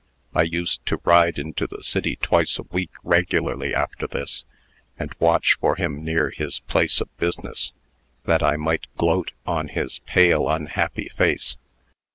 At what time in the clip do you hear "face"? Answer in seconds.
11.09-11.55